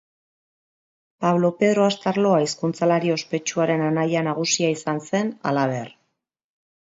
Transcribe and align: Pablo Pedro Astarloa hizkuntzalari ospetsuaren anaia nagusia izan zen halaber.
Pablo 1.25 1.51
Pedro 1.59 1.83
Astarloa 1.87 2.39
hizkuntzalari 2.45 3.13
ospetsuaren 3.17 3.85
anaia 3.89 4.25
nagusia 4.29 4.73
izan 4.79 5.05
zen 5.11 5.31
halaber. 5.51 5.95